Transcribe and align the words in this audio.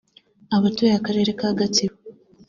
Abatuye 0.55 0.93
Akarere 0.99 1.31
ka 1.39 1.49
Gatsibo 1.59 1.97